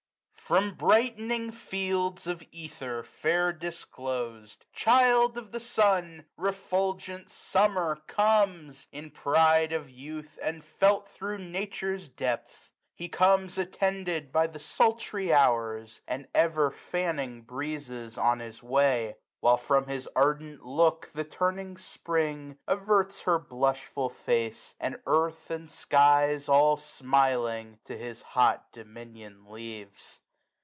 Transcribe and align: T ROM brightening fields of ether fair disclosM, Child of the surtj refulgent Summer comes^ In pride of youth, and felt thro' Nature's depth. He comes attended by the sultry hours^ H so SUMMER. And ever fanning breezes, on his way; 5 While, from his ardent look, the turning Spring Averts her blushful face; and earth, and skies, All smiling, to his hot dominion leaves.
T 0.47 0.53
ROM 0.55 0.73
brightening 0.75 1.49
fields 1.53 2.27
of 2.27 2.43
ether 2.51 3.03
fair 3.03 3.53
disclosM, 3.53 4.57
Child 4.73 5.37
of 5.37 5.53
the 5.53 5.59
surtj 5.59 6.25
refulgent 6.35 7.29
Summer 7.29 8.01
comes^ 8.09 8.85
In 8.91 9.11
pride 9.11 9.71
of 9.71 9.89
youth, 9.89 10.37
and 10.43 10.61
felt 10.61 11.07
thro' 11.09 11.37
Nature's 11.37 12.09
depth. 12.09 12.69
He 12.93 13.07
comes 13.07 13.57
attended 13.57 14.33
by 14.33 14.45
the 14.47 14.59
sultry 14.59 15.27
hours^ 15.27 15.83
H 15.83 15.87
so 15.87 15.95
SUMMER. 15.95 16.03
And 16.09 16.27
ever 16.35 16.69
fanning 16.69 17.41
breezes, 17.43 18.17
on 18.17 18.39
his 18.39 18.61
way; 18.61 19.11
5 19.11 19.15
While, 19.39 19.55
from 19.57 19.87
his 19.87 20.09
ardent 20.17 20.65
look, 20.65 21.11
the 21.13 21.23
turning 21.23 21.77
Spring 21.77 22.57
Averts 22.67 23.21
her 23.21 23.39
blushful 23.39 24.09
face; 24.11 24.75
and 24.81 24.99
earth, 25.07 25.49
and 25.49 25.69
skies, 25.69 26.49
All 26.49 26.75
smiling, 26.75 27.79
to 27.85 27.97
his 27.97 28.21
hot 28.21 28.73
dominion 28.73 29.45
leaves. 29.45 30.19